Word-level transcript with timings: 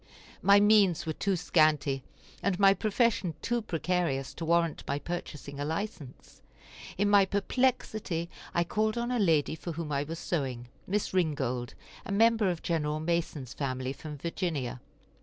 My 0.41 0.59
means 0.59 1.05
were 1.05 1.13
too 1.13 1.35
scanty, 1.35 2.01
and 2.41 2.59
my 2.59 2.73
profession 2.73 3.35
too 3.43 3.61
precarious 3.61 4.33
to 4.33 4.45
warrant 4.45 4.83
my 4.87 4.97
purchasing 4.97 5.59
[a] 5.59 5.63
license. 5.63 6.41
In 6.97 7.07
my 7.07 7.23
perplexity 7.23 8.27
I 8.51 8.63
called 8.63 8.97
on 8.97 9.11
a 9.11 9.19
lady 9.19 9.53
for 9.53 9.73
whom 9.73 9.91
I 9.91 10.01
was 10.03 10.17
sewing, 10.17 10.69
Miss 10.87 11.13
Ringold, 11.13 11.75
a 12.03 12.11
member 12.11 12.49
of 12.49 12.63
Gen. 12.63 13.05
Mason's 13.05 13.53
family, 13.53 13.93
from 13.93 14.17
Virginia. 14.17 14.81